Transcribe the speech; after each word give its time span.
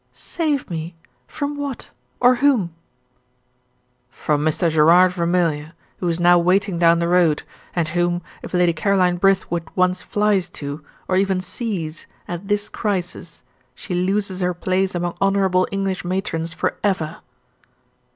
"Save 0.13 0.67
me? 0.71 0.95
From 1.27 1.55
what 1.55 1.91
or 2.19 2.37
whom?" 2.37 2.73
"From 4.09 4.43
Mr. 4.43 4.71
Gerard 4.71 5.11
Vermilye, 5.11 5.73
who 5.99 6.07
is 6.07 6.19
now 6.19 6.39
waiting 6.39 6.79
down 6.79 6.97
the 6.97 7.07
road, 7.07 7.43
and 7.75 7.89
whom, 7.89 8.23
if 8.41 8.51
Lady 8.51 8.73
Caroline 8.73 9.17
Brithwood 9.19 9.67
once 9.75 10.01
flies 10.01 10.49
to, 10.49 10.83
or 11.07 11.17
even 11.17 11.39
sees, 11.39 12.07
at 12.27 12.47
this 12.47 12.67
crisis, 12.67 13.43
she 13.75 13.93
loses 13.93 14.41
her 14.41 14.55
place 14.55 14.95
among 14.95 15.15
honourable 15.21 15.67
English 15.71 16.03
matrons 16.03 16.51
for 16.51 16.79
ever." 16.83 17.17